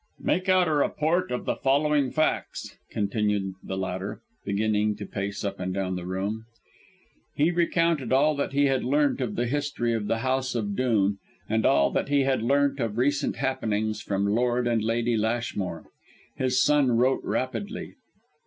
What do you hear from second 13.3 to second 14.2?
happenings